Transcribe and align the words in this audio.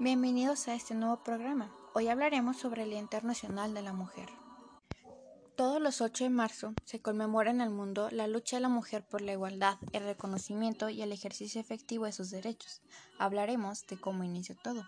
Bienvenidos 0.00 0.68
a 0.68 0.76
este 0.76 0.94
nuevo 0.94 1.16
programa. 1.24 1.72
Hoy 1.92 2.06
hablaremos 2.06 2.56
sobre 2.56 2.84
el 2.84 2.90
Día 2.90 3.00
Internacional 3.00 3.74
de 3.74 3.82
la 3.82 3.92
Mujer. 3.92 4.28
Todos 5.56 5.82
los 5.82 6.00
8 6.00 6.22
de 6.22 6.30
marzo 6.30 6.72
se 6.84 7.00
conmemora 7.00 7.50
en 7.50 7.60
el 7.60 7.70
mundo 7.70 8.08
la 8.12 8.28
lucha 8.28 8.58
de 8.58 8.60
la 8.60 8.68
mujer 8.68 9.02
por 9.02 9.22
la 9.22 9.32
igualdad, 9.32 9.76
el 9.92 10.04
reconocimiento 10.04 10.88
y 10.88 11.02
el 11.02 11.10
ejercicio 11.10 11.60
efectivo 11.60 12.04
de 12.04 12.12
sus 12.12 12.30
derechos. 12.30 12.80
Hablaremos 13.18 13.88
de 13.88 14.00
cómo 14.00 14.22
inició 14.22 14.56
todo. 14.62 14.86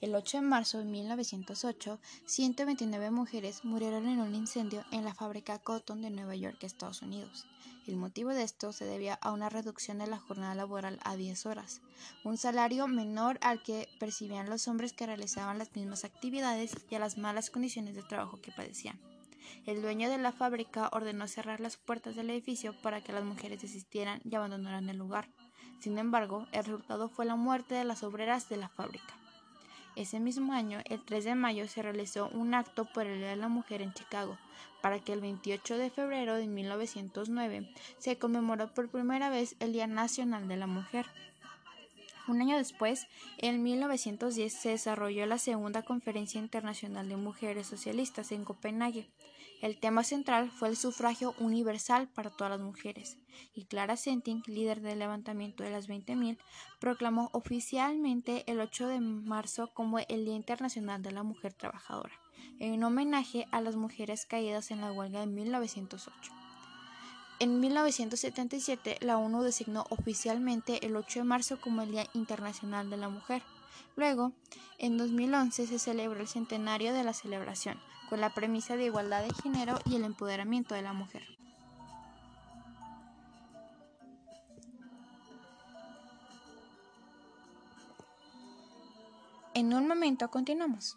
El 0.00 0.14
8 0.14 0.38
de 0.38 0.42
marzo 0.42 0.78
de 0.78 0.84
1908, 0.84 1.98
129 2.26 3.10
mujeres 3.10 3.64
murieron 3.64 4.08
en 4.08 4.20
un 4.20 4.34
incendio 4.34 4.84
en 4.92 5.04
la 5.04 5.14
fábrica 5.14 5.58
Cotton 5.58 6.02
de 6.02 6.10
Nueva 6.10 6.36
York, 6.36 6.58
Estados 6.62 7.02
Unidos. 7.02 7.46
El 7.86 7.96
motivo 7.96 8.30
de 8.30 8.42
esto 8.42 8.72
se 8.72 8.84
debía 8.84 9.14
a 9.14 9.32
una 9.32 9.48
reducción 9.48 9.98
de 9.98 10.06
la 10.06 10.18
jornada 10.18 10.54
laboral 10.54 11.00
a 11.02 11.16
10 11.16 11.46
horas, 11.46 11.80
un 12.24 12.36
salario 12.36 12.86
menor 12.86 13.38
al 13.42 13.62
que 13.62 13.88
percibían 13.98 14.50
los 14.50 14.68
hombres 14.68 14.92
que 14.92 15.06
realizaban 15.06 15.58
las 15.58 15.74
mismas 15.74 16.04
actividades 16.04 16.72
y 16.88 16.94
a 16.94 16.98
las 16.98 17.18
malas 17.18 17.50
condiciones 17.50 17.94
de 17.94 18.02
trabajo 18.02 18.40
que 18.40 18.52
padecían. 18.52 19.00
El 19.66 19.82
dueño 19.82 20.08
de 20.08 20.18
la 20.18 20.32
fábrica 20.32 20.88
ordenó 20.92 21.26
cerrar 21.26 21.60
las 21.60 21.76
puertas 21.76 22.16
del 22.16 22.30
edificio 22.30 22.74
para 22.80 23.02
que 23.02 23.12
las 23.12 23.24
mujeres 23.24 23.60
desistieran 23.60 24.20
y 24.24 24.34
abandonaran 24.34 24.88
el 24.88 24.96
lugar. 24.96 25.28
Sin 25.80 25.98
embargo, 25.98 26.46
el 26.52 26.64
resultado 26.64 27.08
fue 27.08 27.24
la 27.24 27.36
muerte 27.36 27.74
de 27.74 27.84
las 27.84 28.02
obreras 28.02 28.48
de 28.48 28.56
la 28.58 28.68
fábrica. 28.68 29.19
Ese 30.00 30.18
mismo 30.18 30.54
año, 30.54 30.78
el 30.86 31.04
3 31.04 31.24
de 31.24 31.34
mayo, 31.34 31.68
se 31.68 31.82
realizó 31.82 32.30
un 32.32 32.54
acto 32.54 32.86
por 32.86 33.06
el 33.06 33.18
Día 33.18 33.28
de 33.28 33.36
la 33.36 33.48
Mujer 33.48 33.82
en 33.82 33.92
Chicago, 33.92 34.38
para 34.80 34.98
que 34.98 35.12
el 35.12 35.20
28 35.20 35.76
de 35.76 35.90
febrero 35.90 36.36
de 36.36 36.46
1909 36.46 37.68
se 37.98 38.16
conmemoró 38.16 38.72
por 38.72 38.88
primera 38.88 39.28
vez 39.28 39.56
el 39.60 39.74
Día 39.74 39.86
Nacional 39.86 40.48
de 40.48 40.56
la 40.56 40.66
Mujer. 40.66 41.04
Un 42.28 42.40
año 42.40 42.56
después, 42.56 43.08
en 43.36 43.62
1910, 43.62 44.50
se 44.50 44.70
desarrolló 44.70 45.26
la 45.26 45.36
Segunda 45.36 45.82
Conferencia 45.82 46.40
Internacional 46.40 47.06
de 47.10 47.16
Mujeres 47.16 47.66
Socialistas 47.66 48.32
en 48.32 48.44
Copenhague. 48.46 49.06
El 49.60 49.78
tema 49.78 50.04
central 50.04 50.50
fue 50.50 50.68
el 50.68 50.76
sufragio 50.76 51.34
universal 51.38 52.08
para 52.08 52.30
todas 52.30 52.50
las 52.50 52.60
mujeres, 52.60 53.18
y 53.54 53.66
Clara 53.66 53.96
Senting, 53.96 54.42
líder 54.46 54.80
del 54.80 54.98
levantamiento 54.98 55.62
de 55.62 55.70
las 55.70 55.86
20.000, 55.86 56.38
proclamó 56.80 57.28
oficialmente 57.32 58.44
el 58.50 58.60
8 58.60 58.88
de 58.88 59.00
marzo 59.00 59.68
como 59.74 59.98
el 59.98 60.24
Día 60.24 60.34
Internacional 60.34 61.02
de 61.02 61.12
la 61.12 61.22
Mujer 61.22 61.52
Trabajadora, 61.52 62.14
en 62.58 62.82
homenaje 62.82 63.46
a 63.52 63.60
las 63.60 63.76
mujeres 63.76 64.24
caídas 64.24 64.70
en 64.70 64.80
la 64.80 64.92
huelga 64.92 65.20
de 65.20 65.26
1908. 65.26 66.32
En 67.38 67.60
1977, 67.60 68.98
la 69.00 69.18
ONU 69.18 69.42
designó 69.42 69.84
oficialmente 69.90 70.86
el 70.86 70.96
8 70.96 71.20
de 71.20 71.24
marzo 71.24 71.60
como 71.60 71.82
el 71.82 71.90
Día 71.90 72.06
Internacional 72.14 72.88
de 72.88 72.96
la 72.96 73.08
Mujer. 73.08 73.42
Luego, 73.96 74.32
en 74.78 74.96
2011 74.96 75.66
se 75.66 75.78
celebró 75.78 76.20
el 76.20 76.28
centenario 76.28 76.92
de 76.92 77.04
la 77.04 77.12
celebración, 77.12 77.78
con 78.08 78.20
la 78.20 78.34
premisa 78.34 78.76
de 78.76 78.86
igualdad 78.86 79.22
de 79.22 79.34
género 79.42 79.78
y 79.84 79.96
el 79.96 80.04
empoderamiento 80.04 80.74
de 80.74 80.82
la 80.82 80.92
mujer. 80.92 81.22
En 89.54 89.74
un 89.74 89.86
momento 89.86 90.30
continuamos. 90.30 90.96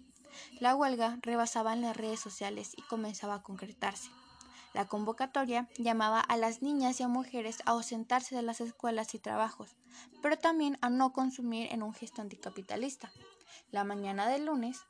La 0.59 0.75
huelga 0.75 1.17
rebasaba 1.21 1.73
en 1.73 1.81
las 1.81 1.95
redes 1.95 2.19
sociales 2.19 2.73
y 2.75 2.81
comenzaba 2.83 3.35
a 3.35 3.43
concretarse. 3.43 4.09
La 4.73 4.85
convocatoria 4.85 5.67
llamaba 5.77 6.19
a 6.19 6.37
las 6.37 6.61
niñas 6.61 6.99
y 6.99 7.03
a 7.03 7.07
mujeres 7.07 7.57
a 7.65 7.71
ausentarse 7.71 8.35
de 8.35 8.43
las 8.43 8.61
escuelas 8.61 9.15
y 9.15 9.19
trabajos, 9.19 9.75
pero 10.21 10.37
también 10.37 10.77
a 10.81 10.89
no 10.89 11.13
consumir 11.13 11.71
en 11.71 11.81
un 11.81 11.93
gesto 11.93 12.21
anticapitalista. 12.21 13.09
La 13.71 13.83
mañana 13.83 14.27
del 14.27 14.45
lunes, 14.45 14.81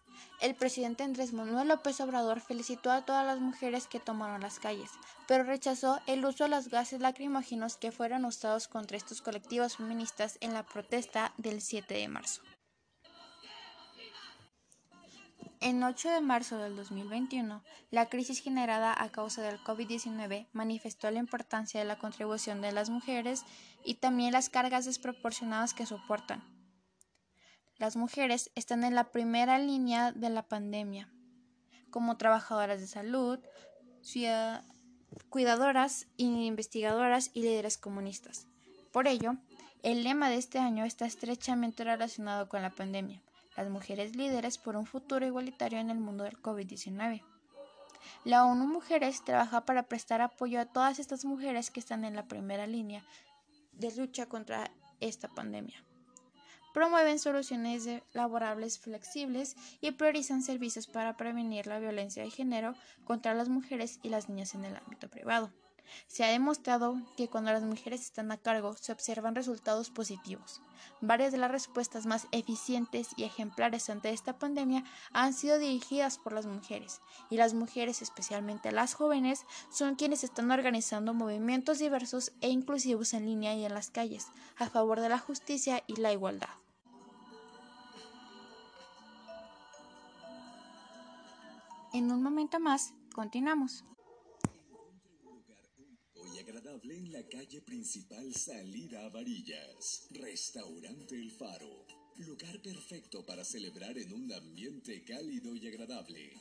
el 0.42 0.56
presidente 0.56 1.04
Andrés 1.04 1.32
Manuel 1.32 1.68
López 1.68 2.02
Obrador 2.02 2.42
felicitó 2.42 2.92
a 2.92 3.06
todas 3.06 3.26
las 3.26 3.40
mujeres 3.40 3.88
que 3.88 4.00
tomaron 4.00 4.42
las 4.42 4.60
calles, 4.60 4.92
pero 5.28 5.44
rechazó 5.44 6.00
el 6.06 6.26
uso 6.26 6.44
de 6.44 6.50
los 6.50 6.70
gases 6.70 7.00
lacrimógenos 7.00 7.78
que 7.78 7.92
fueron 7.92 8.26
usados 8.26 8.68
contra 8.68 8.98
estos 8.98 9.22
colectivos 9.22 9.78
feministas 9.78 10.38
en 10.42 10.54
la 10.54 10.64
protesta 10.64 11.34
del 11.38 11.62
7 11.62 11.94
de 11.94 12.08
marzo. 12.08 12.42
En 15.60 15.82
8 15.84 16.12
de 16.12 16.22
marzo 16.22 16.60
del 16.60 16.76
2021, 16.76 17.64
la 17.90 18.10
crisis 18.10 18.44
generada 18.44 18.94
a 18.96 19.10
causa 19.10 19.42
del 19.42 19.58
COVID-19 19.64 20.48
manifestó 20.54 21.10
la 21.10 21.18
importancia 21.18 21.80
de 21.80 21.86
la 21.86 21.98
contribución 21.98 22.62
de 22.62 22.72
las 22.72 22.92
mujeres 22.92 23.44
y 23.84 23.96
también 23.96 24.34
las 24.34 24.50
cargas 24.50 24.86
desproporcionadas 24.86 25.74
que 25.74 25.88
soportan. 25.88 26.44
Las 27.80 27.96
mujeres 27.96 28.52
están 28.54 28.84
en 28.84 28.94
la 28.94 29.12
primera 29.12 29.58
línea 29.58 30.12
de 30.12 30.30
la 30.30 30.44
pandemia, 30.44 31.10
como 31.90 32.18
trabajadoras 32.18 32.80
de 32.80 32.88
salud, 32.88 33.40
cuidadoras, 35.30 36.06
investigadoras 36.18 37.32
y 37.34 37.42
líderes 37.42 37.80
comunistas. 37.80 38.46
Por 38.92 39.08
ello, 39.08 39.38
el 39.82 40.04
lema 40.04 40.30
de 40.30 40.36
este 40.36 40.60
año 40.60 40.86
está 40.86 41.08
estrechamente 41.08 41.84
relacionado 41.84 42.48
con 42.48 42.62
la 42.62 42.70
pandemia 42.70 43.24
las 43.58 43.70
mujeres 43.70 44.16
líderes 44.16 44.58
por 44.58 44.78
un 44.78 44.86
futuro 44.86 45.26
igualitario 45.26 45.80
en 45.80 45.90
el 45.90 46.00
mundo 46.00 46.24
del 46.24 46.42
COVID-19. 46.42 47.24
La 48.24 48.46
ONU 48.46 48.68
Mujeres 48.68 49.24
trabaja 49.26 49.66
para 49.66 49.84
prestar 49.84 50.22
apoyo 50.22 50.62
a 50.62 50.66
todas 50.66 51.00
estas 51.00 51.26
mujeres 51.26 51.72
que 51.72 51.80
están 51.80 52.06
en 52.06 52.16
la 52.16 52.28
primera 52.28 52.68
línea 52.68 53.04
de 53.74 53.94
lucha 53.96 54.28
contra 54.28 54.72
esta 55.00 55.28
pandemia. 55.28 55.84
Promueven 56.74 57.18
soluciones 57.18 57.88
laborables 58.14 58.78
flexibles 58.78 59.56
y 59.82 59.92
priorizan 59.92 60.44
servicios 60.44 60.86
para 60.86 61.18
prevenir 61.18 61.66
la 61.66 61.80
violencia 61.80 62.24
de 62.24 62.30
género 62.30 62.76
contra 63.04 63.34
las 63.34 63.50
mujeres 63.50 64.00
y 64.04 64.10
las 64.10 64.30
niñas 64.30 64.54
en 64.54 64.66
el 64.66 64.76
ámbito 64.76 65.10
privado. 65.10 65.52
Se 66.08 66.24
ha 66.24 66.30
demostrado 66.30 67.02
que 67.16 67.28
cuando 67.28 67.52
las 67.52 67.64
mujeres 67.64 68.02
están 68.02 68.32
a 68.32 68.38
cargo 68.38 68.76
se 68.76 68.92
observan 68.92 69.36
resultados 69.36 69.90
positivos. 69.90 70.62
Varias 71.02 71.32
de 71.32 71.38
las 71.38 71.52
respuestas 71.52 72.06
más 72.06 72.28
eficientes 72.32 73.10
y 73.18 73.24
ejemplares 73.24 73.90
ante 73.90 74.10
esta 74.10 74.38
pandemia 74.38 74.84
han 75.12 75.34
sido 75.34 75.60
dirigidas 75.60 76.18
por 76.18 76.34
las 76.34 76.46
mujeres, 76.46 77.02
y 77.30 77.38
las 77.38 77.54
mujeres, 77.54 78.02
especialmente 78.02 78.72
las 78.72 78.94
jóvenes, 78.94 79.46
son 79.70 79.96
quienes 79.96 80.24
están 80.24 80.52
organizando 80.52 81.14
movimientos 81.14 81.80
diversos 81.80 82.32
e 82.42 82.50
inclusivos 82.50 83.14
en 83.14 83.26
línea 83.26 83.54
y 83.56 83.66
en 83.66 83.74
las 83.74 83.90
calles, 83.90 84.28
a 84.58 84.70
favor 84.70 85.00
de 85.00 85.10
la 85.10 85.20
justicia 85.20 85.84
y 85.88 85.96
la 85.98 86.12
igualdad. 86.12 86.50
En 91.94 92.12
un 92.12 92.22
momento 92.22 92.60
más, 92.60 92.94
continuamos 93.14 93.84
en 96.84 97.12
la 97.12 97.24
calle 97.28 97.62
principal 97.62 98.34
Salida 98.36 99.06
a 99.06 99.10
Varillas. 99.10 100.08
Restaurante 100.12 101.16
El 101.16 101.32
Faro. 101.32 101.86
Lugar 102.18 102.60
perfecto 102.62 103.24
para 103.26 103.44
celebrar 103.44 103.96
en 103.98 104.12
un 104.12 104.32
ambiente 104.34 105.04
cálido 105.04 105.56
y 105.56 105.68
agradable. 105.68 106.34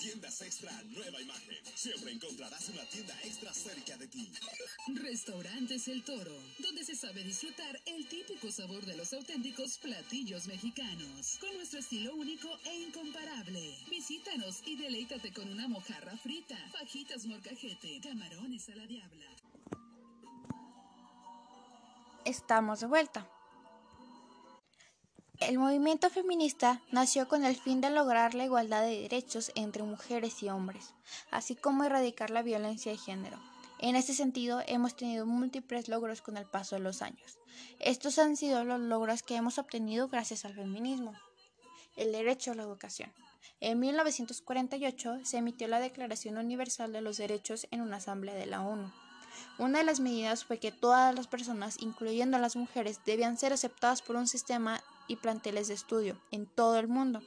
Tiendas 0.00 0.42
Extra, 0.42 0.82
nueva 0.84 1.20
imagen. 1.20 1.56
Siempre 1.74 2.12
encontrarás 2.12 2.68
una 2.68 2.84
tienda 2.86 3.18
extra 3.24 3.52
cerca 3.52 3.96
de 3.96 4.08
ti. 4.08 4.30
Restaurantes 4.94 5.88
El 5.88 6.02
Toro, 6.04 6.38
donde 6.58 6.84
se 6.84 6.96
sabe 6.96 7.24
disfrutar 7.24 7.80
el 7.86 8.06
típico 8.08 8.50
sabor 8.52 8.84
de 8.84 8.96
los 8.96 9.12
auténticos 9.14 9.78
platillos 9.78 10.46
mexicanos, 10.46 11.38
con 11.40 11.54
nuestro 11.56 11.80
estilo 11.80 12.14
único 12.14 12.48
e 12.64 12.78
incomparable. 12.80 13.74
Visítanos 13.90 14.62
y 14.66 14.76
deleítate 14.76 15.32
con 15.32 15.50
una 15.50 15.66
mojarra 15.66 16.16
frita, 16.18 16.58
fajitas 16.72 17.24
morcajete, 17.26 18.00
camarones 18.02 18.68
a 18.68 18.76
la 18.76 18.86
diabla. 18.86 19.45
Estamos 22.26 22.80
de 22.80 22.88
vuelta. 22.88 23.24
El 25.38 25.60
movimiento 25.60 26.10
feminista 26.10 26.82
nació 26.90 27.28
con 27.28 27.44
el 27.44 27.54
fin 27.54 27.80
de 27.80 27.88
lograr 27.88 28.34
la 28.34 28.44
igualdad 28.44 28.82
de 28.82 29.00
derechos 29.02 29.52
entre 29.54 29.84
mujeres 29.84 30.42
y 30.42 30.48
hombres, 30.48 30.92
así 31.30 31.54
como 31.54 31.84
erradicar 31.84 32.30
la 32.30 32.42
violencia 32.42 32.90
de 32.90 32.98
género. 32.98 33.38
En 33.78 33.94
este 33.94 34.12
sentido, 34.12 34.60
hemos 34.66 34.96
tenido 34.96 35.24
múltiples 35.24 35.88
logros 35.88 36.20
con 36.20 36.36
el 36.36 36.46
paso 36.46 36.74
de 36.74 36.82
los 36.82 37.00
años. 37.00 37.38
Estos 37.78 38.18
han 38.18 38.36
sido 38.36 38.64
los 38.64 38.80
logros 38.80 39.22
que 39.22 39.36
hemos 39.36 39.58
obtenido 39.58 40.08
gracias 40.08 40.44
al 40.44 40.54
feminismo. 40.54 41.14
El 41.94 42.10
derecho 42.10 42.50
a 42.50 42.54
la 42.56 42.64
educación. 42.64 43.12
En 43.60 43.78
1948 43.78 45.20
se 45.22 45.36
emitió 45.36 45.68
la 45.68 45.78
Declaración 45.78 46.38
Universal 46.38 46.92
de 46.92 47.02
los 47.02 47.18
Derechos 47.18 47.68
en 47.70 47.82
una 47.82 47.98
asamblea 47.98 48.34
de 48.34 48.46
la 48.46 48.62
ONU. 48.62 48.92
Una 49.58 49.78
de 49.78 49.84
las 49.84 50.00
medidas 50.00 50.44
fue 50.44 50.58
que 50.58 50.72
todas 50.72 51.14
las 51.14 51.26
personas, 51.26 51.76
incluyendo 51.80 52.38
las 52.38 52.56
mujeres, 52.56 53.00
debían 53.04 53.38
ser 53.38 53.52
aceptadas 53.52 54.02
por 54.02 54.16
un 54.16 54.26
sistema 54.28 54.82
y 55.08 55.16
planteles 55.16 55.68
de 55.68 55.74
estudio 55.74 56.20
en 56.30 56.46
todo 56.46 56.78
el 56.78 56.88
mundo, 56.88 57.22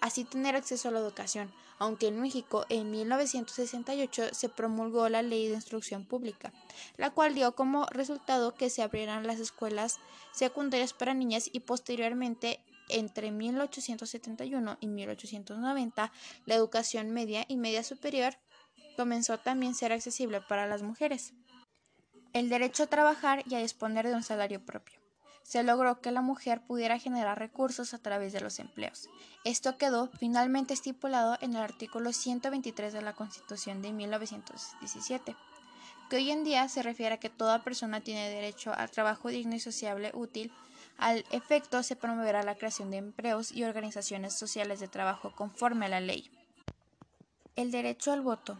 así 0.00 0.24
tener 0.24 0.56
acceso 0.56 0.88
a 0.88 0.92
la 0.92 1.00
educación, 1.00 1.52
aunque 1.78 2.08
en 2.08 2.20
México 2.20 2.66
en 2.68 2.90
1968 2.90 4.28
se 4.32 4.48
promulgó 4.48 5.08
la 5.08 5.22
Ley 5.22 5.48
de 5.48 5.54
Instrucción 5.54 6.04
Pública, 6.04 6.52
la 6.96 7.10
cual 7.10 7.34
dio 7.34 7.54
como 7.54 7.86
resultado 7.86 8.54
que 8.54 8.70
se 8.70 8.82
abrieran 8.82 9.26
las 9.26 9.38
escuelas 9.40 9.98
secundarias 10.32 10.92
para 10.92 11.14
niñas 11.14 11.48
y 11.52 11.60
posteriormente 11.60 12.60
entre 12.88 13.30
1871 13.30 14.78
y 14.80 14.86
1890 14.86 16.12
la 16.46 16.54
educación 16.54 17.10
media 17.10 17.44
y 17.46 17.56
media 17.56 17.84
superior 17.84 18.34
comenzó 18.98 19.38
también 19.38 19.72
a 19.72 19.76
ser 19.76 19.92
accesible 19.92 20.40
para 20.40 20.66
las 20.66 20.82
mujeres. 20.82 21.32
El 22.32 22.48
derecho 22.48 22.82
a 22.82 22.88
trabajar 22.88 23.44
y 23.48 23.54
a 23.54 23.60
disponer 23.60 24.08
de 24.08 24.16
un 24.16 24.24
salario 24.24 24.60
propio 24.60 24.98
se 25.44 25.62
logró 25.62 26.02
que 26.02 26.10
la 26.10 26.20
mujer 26.20 26.60
pudiera 26.66 26.98
generar 26.98 27.38
recursos 27.38 27.94
a 27.94 27.98
través 27.98 28.34
de 28.34 28.42
los 28.42 28.58
empleos. 28.58 29.08
Esto 29.44 29.78
quedó 29.78 30.08
finalmente 30.18 30.74
estipulado 30.74 31.38
en 31.40 31.52
el 31.52 31.62
artículo 31.62 32.12
123 32.12 32.92
de 32.92 33.00
la 33.00 33.14
Constitución 33.14 33.80
de 33.80 33.92
1917, 33.92 35.36
que 36.10 36.16
hoy 36.16 36.30
en 36.32 36.44
día 36.44 36.68
se 36.68 36.82
refiere 36.82 37.14
a 37.14 37.20
que 37.20 37.30
toda 37.30 37.62
persona 37.62 38.02
tiene 38.02 38.28
derecho 38.28 38.74
al 38.74 38.90
trabajo 38.90 39.28
digno 39.28 39.54
y 39.54 39.60
sociable 39.60 40.10
útil. 40.12 40.52
Al 40.98 41.24
efecto 41.30 41.82
se 41.82 41.96
promoverá 41.96 42.42
la 42.42 42.56
creación 42.56 42.90
de 42.90 42.98
empleos 42.98 43.50
y 43.50 43.64
organizaciones 43.64 44.34
sociales 44.34 44.80
de 44.80 44.88
trabajo 44.88 45.34
conforme 45.34 45.86
a 45.86 45.88
la 45.88 46.00
ley. 46.00 46.30
El 47.56 47.70
derecho 47.70 48.12
al 48.12 48.20
voto. 48.20 48.58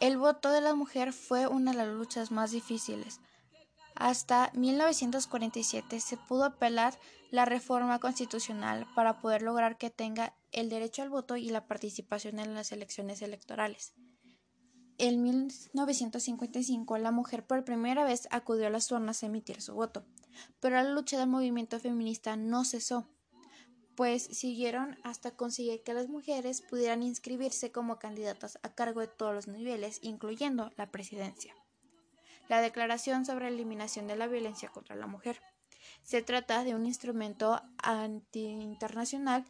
El 0.00 0.18
voto 0.18 0.50
de 0.50 0.60
la 0.60 0.74
mujer 0.74 1.12
fue 1.12 1.46
una 1.46 1.72
de 1.72 1.78
las 1.78 1.88
luchas 1.88 2.30
más 2.30 2.50
difíciles, 2.50 3.20
hasta 3.96 4.52
1947 4.54 6.00
se 6.00 6.16
pudo 6.18 6.44
apelar 6.44 6.98
la 7.30 7.46
reforma 7.46 7.98
constitucional 7.98 8.86
para 8.94 9.20
poder 9.22 9.40
lograr 9.40 9.78
que 9.78 9.88
tenga 9.90 10.36
el 10.52 10.68
derecho 10.68 11.02
al 11.02 11.08
voto 11.08 11.36
y 11.36 11.48
la 11.48 11.66
participación 11.66 12.38
en 12.38 12.54
las 12.54 12.72
elecciones 12.72 13.22
electorales. 13.22 13.94
En 14.98 15.22
1955 15.22 16.98
la 16.98 17.10
mujer 17.10 17.46
por 17.46 17.64
primera 17.64 18.04
vez 18.04 18.28
acudió 18.30 18.66
a 18.66 18.70
las 18.70 18.92
urnas 18.92 19.22
a 19.22 19.26
emitir 19.26 19.62
su 19.62 19.74
voto, 19.74 20.04
pero 20.60 20.76
la 20.76 20.84
lucha 20.84 21.18
del 21.18 21.28
movimiento 21.28 21.80
feminista 21.80 22.36
no 22.36 22.64
cesó, 22.64 23.08
pues 23.96 24.22
siguieron 24.22 24.98
hasta 25.02 25.30
conseguir 25.30 25.82
que 25.82 25.94
las 25.94 26.08
mujeres 26.08 26.62
pudieran 26.62 27.02
inscribirse 27.02 27.72
como 27.72 27.98
candidatas 27.98 28.58
a 28.62 28.74
cargo 28.74 29.00
de 29.00 29.08
todos 29.08 29.34
los 29.34 29.48
niveles, 29.48 29.98
incluyendo 30.02 30.70
la 30.76 30.90
presidencia 30.90 31.54
la 32.48 32.60
Declaración 32.60 33.24
sobre 33.24 33.46
la 33.46 33.56
Eliminación 33.56 34.06
de 34.06 34.16
la 34.16 34.26
Violencia 34.26 34.68
contra 34.68 34.96
la 34.96 35.06
Mujer. 35.06 35.40
Se 36.02 36.22
trata 36.22 36.64
de 36.64 36.74
un 36.74 36.86
instrumento 36.86 37.60
anti-internacional 37.78 39.44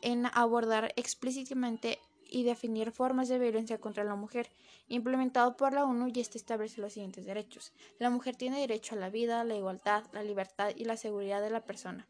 en 0.00 0.26
abordar 0.26 0.92
explícitamente 0.96 1.98
y 2.28 2.44
definir 2.44 2.92
formas 2.92 3.28
de 3.28 3.38
violencia 3.38 3.78
contra 3.78 4.04
la 4.04 4.14
mujer, 4.14 4.48
implementado 4.88 5.56
por 5.56 5.74
la 5.74 5.84
ONU 5.84 6.10
y 6.12 6.20
este 6.20 6.38
establece 6.38 6.80
los 6.80 6.94
siguientes 6.94 7.26
derechos. 7.26 7.72
La 7.98 8.08
mujer 8.08 8.36
tiene 8.36 8.60
derecho 8.60 8.94
a 8.94 8.98
la 8.98 9.10
vida, 9.10 9.44
la 9.44 9.54
igualdad, 9.54 10.04
la 10.12 10.22
libertad 10.22 10.72
y 10.74 10.84
la 10.84 10.96
seguridad 10.96 11.42
de 11.42 11.50
la 11.50 11.60
persona. 11.60 12.06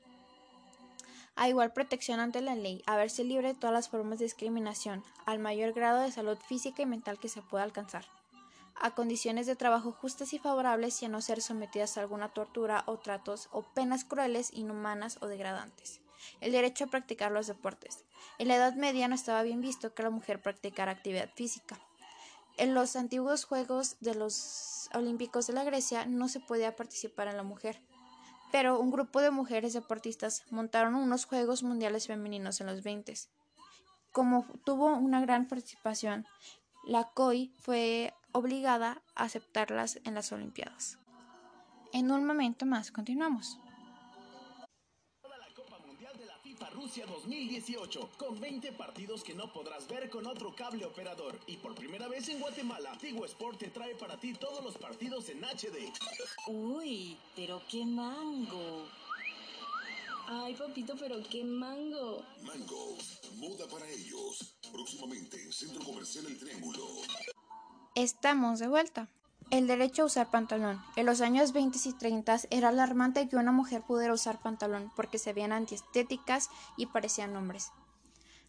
A 1.34 1.48
igual 1.48 1.72
protección 1.72 2.20
ante 2.20 2.40
la 2.40 2.54
ley, 2.54 2.82
a 2.86 2.96
verse 2.96 3.24
libre 3.24 3.48
de 3.48 3.54
todas 3.54 3.74
las 3.74 3.88
formas 3.88 4.18
de 4.18 4.26
discriminación, 4.26 5.02
al 5.26 5.38
mayor 5.38 5.72
grado 5.72 6.00
de 6.00 6.12
salud 6.12 6.38
física 6.38 6.82
y 6.82 6.86
mental 6.86 7.18
que 7.18 7.28
se 7.28 7.42
pueda 7.42 7.64
alcanzar 7.64 8.04
a 8.82 8.96
condiciones 8.96 9.46
de 9.46 9.54
trabajo 9.56 9.92
justas 9.92 10.32
y 10.32 10.38
favorables 10.38 11.00
y 11.02 11.06
a 11.06 11.08
no 11.08 11.20
ser 11.22 11.40
sometidas 11.40 11.96
a 11.96 12.00
alguna 12.00 12.30
tortura 12.30 12.82
o 12.86 12.98
tratos 12.98 13.48
o 13.52 13.62
penas 13.62 14.04
crueles, 14.04 14.52
inhumanas 14.52 15.18
o 15.20 15.28
degradantes. 15.28 16.00
El 16.40 16.52
derecho 16.52 16.84
a 16.84 16.88
practicar 16.88 17.30
los 17.30 17.46
deportes. 17.46 18.04
En 18.38 18.48
la 18.48 18.56
Edad 18.56 18.74
Media 18.74 19.06
no 19.06 19.14
estaba 19.14 19.42
bien 19.44 19.60
visto 19.60 19.94
que 19.94 20.02
la 20.02 20.10
mujer 20.10 20.42
practicara 20.42 20.92
actividad 20.92 21.30
física. 21.34 21.78
En 22.56 22.74
los 22.74 22.96
antiguos 22.96 23.44
Juegos 23.44 23.96
de 24.00 24.16
los 24.16 24.88
Olímpicos 24.94 25.46
de 25.46 25.52
la 25.52 25.64
Grecia 25.64 26.04
no 26.04 26.28
se 26.28 26.40
podía 26.40 26.74
participar 26.74 27.28
en 27.28 27.36
la 27.36 27.42
mujer, 27.44 27.80
pero 28.52 28.78
un 28.78 28.90
grupo 28.90 29.20
de 29.20 29.30
mujeres 29.30 29.72
deportistas 29.72 30.44
montaron 30.50 30.94
unos 30.94 31.24
Juegos 31.24 31.62
Mundiales 31.62 32.06
Femeninos 32.06 32.60
en 32.60 32.68
los 32.68 32.82
20. 32.82 33.14
Como 34.12 34.44
tuvo 34.64 34.94
una 34.94 35.20
gran 35.22 35.48
participación, 35.48 36.26
la 36.84 37.04
COI 37.14 37.54
fue 37.58 38.12
obligada 38.32 39.02
a 39.14 39.24
aceptarlas 39.24 39.98
en 40.04 40.14
las 40.14 40.30
Olimpiadas. 40.32 40.98
En 41.92 42.10
un 42.10 42.24
momento 42.24 42.66
más 42.66 42.92
continuamos. 42.92 43.58
Rusia 46.70 47.06
2018, 47.06 48.10
con 48.16 48.40
20 48.40 48.72
partidos 48.72 49.22
que 49.22 49.34
no 49.34 49.52
podrás 49.52 49.86
ver 49.88 50.08
con 50.10 50.26
otro 50.26 50.54
cable 50.54 50.84
operador. 50.84 51.38
Y 51.46 51.56
por 51.56 51.74
primera 51.74 52.08
vez 52.08 52.28
en 52.28 52.40
Guatemala, 52.40 52.96
Tigo 53.00 53.24
Sport 53.24 53.58
te 53.58 53.68
trae 53.68 53.94
para 53.94 54.18
ti 54.18 54.32
todos 54.34 54.62
los 54.62 54.76
partidos 54.76 55.28
en 55.28 55.42
HD. 55.44 55.92
Uy, 56.46 57.16
pero 57.36 57.62
qué 57.70 57.84
mango. 57.84 58.86
Ay, 60.26 60.54
papito, 60.54 60.94
pero 60.98 61.16
qué 61.28 61.44
mango. 61.44 62.24
Mango, 62.42 62.96
moda 63.36 63.66
para 63.68 63.88
ellos. 63.88 64.54
Próximamente 64.72 65.42
en 65.42 65.52
Centro 65.52 65.84
Comercial 65.84 66.26
El 66.26 66.38
Triángulo. 66.38 66.86
Estamos 67.94 68.58
de 68.58 68.68
vuelta. 68.68 69.08
El 69.52 69.66
derecho 69.66 70.00
a 70.00 70.06
usar 70.06 70.30
pantalón. 70.30 70.82
En 70.96 71.04
los 71.04 71.20
años 71.20 71.52
20 71.52 71.78
y 71.84 71.92
30 71.92 72.38
era 72.48 72.70
alarmante 72.70 73.28
que 73.28 73.36
una 73.36 73.52
mujer 73.52 73.82
pudiera 73.82 74.14
usar 74.14 74.40
pantalón 74.40 74.90
porque 74.96 75.18
se 75.18 75.34
veían 75.34 75.52
antiestéticas 75.52 76.48
y 76.78 76.86
parecían 76.86 77.36
hombres. 77.36 77.70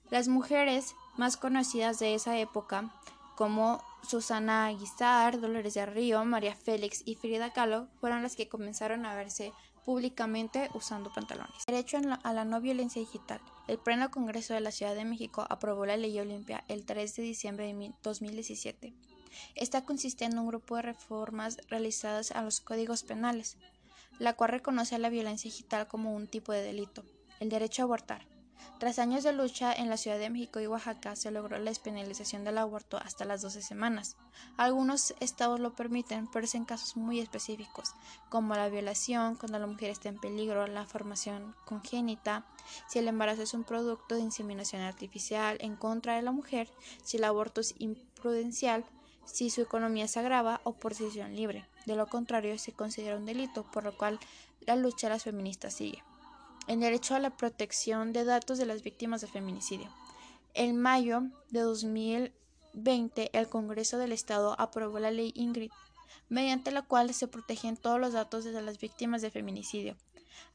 Las 0.10 0.29
mujeres 0.29 0.95
más 1.17 1.36
conocidas 1.36 2.00
de 2.00 2.13
esa 2.13 2.38
época, 2.38 2.89
como 3.36 3.83
Susana 4.07 4.67
Aguizar, 4.67 5.41
Dolores 5.41 5.74
de 5.74 5.86
Río, 5.86 6.24
María 6.24 6.55
Félix 6.55 7.03
y 7.05 7.15
Frida 7.15 7.51
Kahlo, 7.51 7.89
fueron 8.00 8.24
las 8.24 8.38
que 8.38 8.48
comenzaron 8.48 9.05
a 9.05 9.13
verse 9.13 9.51
públicamente 9.83 10.69
usando 10.74 11.12
pantalones. 11.12 11.65
Derecho 11.67 11.98
a 11.98 12.31
la 12.31 12.45
no 12.45 12.62
violencia 12.62 13.01
digital. 13.01 13.41
El 13.67 13.77
Pleno 13.77 14.10
Congreso 14.10 14.53
de 14.53 14.62
la 14.62 14.72
Ciudad 14.72 14.95
de 14.95 15.03
México 15.03 15.45
aprobó 15.50 15.86
la 15.86 15.98
Ley 15.98 16.17
Olimpia 16.17 16.63
el 16.69 16.86
3 16.86 17.13
de 17.13 17.24
diciembre 17.24 17.65
de 17.74 17.93
2017 18.01 18.93
esta 19.56 19.86
consiste 19.86 20.25
en 20.25 20.38
un 20.38 20.48
grupo 20.48 20.75
de 20.75 20.84
reformas 20.84 21.58
realizadas 21.70 22.32
a 22.32 22.42
los 22.42 22.62
códigos 22.62 23.04
penales, 23.04 23.58
la 24.20 24.34
cual 24.34 24.52
reconoce 24.52 24.96
a 24.96 25.00
la 25.00 25.10
violencia 25.10 25.50
digital 25.50 25.88
como 25.88 26.16
un 26.16 26.28
tipo 26.28 26.52
de 26.52 26.62
delito. 26.62 27.04
El 27.40 27.50
derecho 27.50 27.82
a 27.82 27.86
abortar. 27.86 28.34
Tras 28.80 29.00
años 29.00 29.24
de 29.24 29.32
lucha 29.32 29.74
en 29.74 29.90
la 29.90 29.98
Ciudad 29.98 30.20
de 30.20 30.30
México 30.30 30.60
y 30.60 30.68
Oaxaca 30.68 31.16
se 31.16 31.32
logró 31.32 31.58
la 31.58 31.70
despenalización 31.70 32.44
del 32.44 32.58
aborto 32.58 32.98
hasta 32.98 33.24
las 33.24 33.42
12 33.42 33.62
semanas. 33.62 34.18
Algunos 34.58 35.16
estados 35.22 35.60
lo 35.60 35.74
permiten, 35.74 36.28
pero 36.28 36.46
es 36.46 36.56
en 36.56 36.66
casos 36.66 36.98
muy 36.98 37.20
específicos, 37.20 37.94
como 38.30 38.56
la 38.56 38.68
violación, 38.68 39.36
cuando 39.36 39.60
la 39.60 39.68
mujer 39.68 39.90
está 39.90 40.10
en 40.10 40.20
peligro, 40.20 40.68
la 40.68 40.86
formación 40.86 41.56
congénita, 41.66 42.46
si 42.90 43.00
el 43.00 43.08
embarazo 43.08 43.44
es 43.44 43.54
un 43.54 43.63
producto 43.63 44.16
de 44.16 44.22
inseminación 44.22 44.82
artificial 44.82 45.58
en 45.62 45.78
contra 45.78 46.16
de 46.16 46.22
la 46.22 46.32
mujer, 46.32 46.70
si 47.04 47.18
el 47.18 47.24
aborto 47.24 47.62
es 47.62 47.75
imprudencial, 47.78 48.84
si 49.25 49.50
su 49.50 49.62
economía 49.62 50.08
se 50.08 50.20
agrava 50.20 50.62
o 50.63 50.74
por 50.74 50.94
decisión 50.96 51.36
libre. 51.36 51.65
De 51.86 51.96
lo 51.96 52.08
contrario, 52.08 52.58
se 52.58 52.72
considera 52.72 53.18
un 53.18 53.25
delito, 53.25 53.63
por 53.72 53.84
lo 53.84 53.98
cual 53.98 54.20
la 54.62 54.75
lucha 54.75 55.08
de 55.08 55.13
las 55.13 55.24
feministas 55.24 55.74
sigue. 55.74 56.03
El 56.68 56.80
derecho 56.80 57.15
a 57.15 57.20
la 57.20 57.36
protección 57.36 58.13
de 58.13 58.24
datos 58.24 58.58
de 58.58 58.65
las 58.65 58.84
víctimas 58.84 59.22
de 59.22 59.27
feminicidio. 59.27 59.89
En 60.53 60.80
mayo 60.80 61.24
de 61.50 61.62
2020, 61.62 63.38
el 63.38 63.50
Congreso 63.50 63.98
del 63.98 64.12
Estado 64.12 64.56
aprobó 64.60 65.00
la 65.00 65.12
ley 65.12 65.34
Ingrid, 65.36 65.72
mediante 66.30 66.72
la 66.72 66.84
cual 66.84 67.13
se 67.13 67.27
protegen 67.27 67.75
todos 67.75 68.00
los 68.00 68.13
datos 68.13 68.44
de 68.44 68.62
las 68.62 68.80
víctimas 68.80 69.22
de 69.22 69.32
feminicidio, 69.32 69.96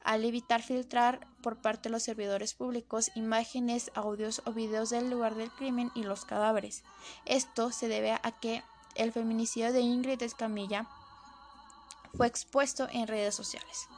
al 0.03 0.25
evitar 0.25 0.63
filtrar 0.63 1.27
por 1.43 1.57
parte 1.57 1.89
de 1.89 1.93
los 1.93 2.03
servidores 2.03 2.55
públicos 2.55 3.11
imágenes, 3.15 3.91
audios 3.95 4.43
o 4.45 4.53
videos 4.53 4.91
del 4.91 5.11
lugar 5.11 5.35
del 5.35 5.51
crimen 5.51 5.91
y 5.95 6.03
los 6.03 6.25
cadáveres. 6.25 6.83
Esto 7.25 7.73
se 7.73 7.89
debe 7.89 8.13
a 8.13 8.33
que 8.41 8.63
el 8.95 9.13
feminicidio 9.13 9.73
de 9.73 9.81
Ingrid 9.81 10.23
Escamilla 10.23 10.87
fue 12.17 12.27
expuesto 12.27 12.89
en 12.91 13.07
redes 13.07 13.35
sociales. 13.35 13.89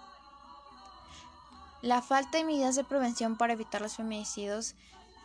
La 1.82 2.02
falta 2.02 2.38
de 2.38 2.44
medidas 2.44 2.76
de 2.76 2.84
prevención 2.84 3.36
para 3.36 3.54
evitar 3.54 3.80
los 3.80 3.96
feminicidios 3.96 4.74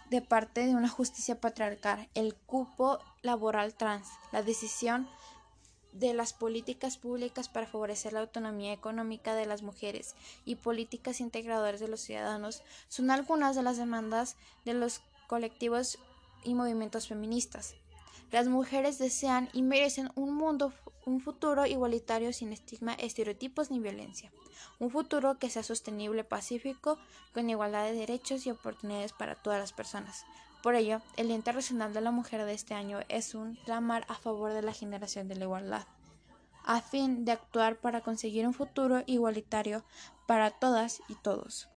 de 0.10 0.22
parte 0.22 0.66
de 0.66 0.76
una 0.76 0.88
justicia 0.88 1.42
patriarcal, 1.42 2.08
el 2.14 2.36
cupo 2.36 3.00
laboral 3.22 3.74
trans, 3.74 4.08
la 4.32 4.44
decisión 4.44 5.10
de 5.96 6.14
las 6.14 6.34
políticas 6.34 6.98
públicas 6.98 7.48
para 7.48 7.68
favorecer 7.68 8.14
la 8.14 8.20
autonomía 8.20 8.74
económica 8.74 9.34
de 9.34 9.46
las 9.46 9.64
mujeres 9.64 10.16
y 10.44 10.56
políticas 10.56 11.22
integradoras 11.22 11.80
de 11.80 11.88
los 11.88 12.02
ciudadanos 12.02 12.64
son 12.90 13.12
algunas 13.12 13.56
de 13.56 13.64
las 13.64 13.78
demandas 13.78 14.36
de 14.66 14.74
los 14.74 15.02
colectivos 15.28 15.98
y 16.44 16.54
movimientos 16.54 17.08
feministas. 17.08 17.75
Las 18.32 18.48
mujeres 18.48 18.98
desean 18.98 19.50
y 19.54 19.62
merecen 19.62 20.12
un 20.16 20.34
mundo, 20.36 20.74
un 21.06 21.22
futuro 21.22 21.66
igualitario 21.66 22.34
sin 22.34 22.52
estigma, 22.52 22.94
estereotipos 22.94 23.72
ni 23.72 23.80
violencia. 23.80 24.32
Un 24.80 24.90
futuro 24.90 25.40
que 25.40 25.50
sea 25.50 25.64
sostenible, 25.64 26.25
pacífico, 26.25 26.98
con 27.34 27.50
igualdad 27.50 27.86
de 27.86 27.94
derechos 27.94 28.46
y 28.46 28.52
oportunidades 28.52 29.14
para 29.14 29.36
todas 29.36 29.60
las 29.62 29.72
personas. 29.72 30.25
Por 30.65 30.74
ello, 30.74 31.00
el 31.15 31.27
Día 31.27 31.36
Internacional 31.36 31.93
de 31.93 32.01
la 32.01 32.10
Mujer 32.10 32.43
de 32.43 32.55
este 32.55 32.74
año 32.74 33.01
es 33.07 33.36
un 33.36 33.53
clamar 33.53 34.03
a 34.07 34.15
favor 34.15 34.51
de 34.51 34.63
la 34.63 34.74
generación 34.74 35.27
de 35.27 35.36
la 35.36 35.43
igualdad, 35.43 35.84
a 36.63 36.81
fin 36.81 37.24
de 37.24 37.34
actuar 37.34 37.75
para 37.75 38.01
conseguir 38.01 38.48
un 38.48 38.53
futuro 38.55 39.03
igualitario 39.05 39.86
para 40.25 40.50
todas 40.50 41.03
y 41.07 41.13
todos. 41.22 41.69